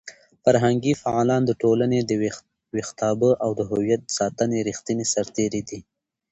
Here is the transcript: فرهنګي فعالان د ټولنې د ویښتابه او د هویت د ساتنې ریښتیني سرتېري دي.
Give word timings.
فرهنګي 0.43 0.93
فعالان 1.01 1.41
د 1.45 1.51
ټولنې 1.61 1.99
د 2.03 2.11
ویښتابه 2.75 3.31
او 3.43 3.49
د 3.59 3.61
هویت 3.69 4.01
د 4.05 4.11
ساتنې 4.19 4.57
ریښتیني 4.69 5.05
سرتېري 5.13 5.61
دي. 5.69 5.79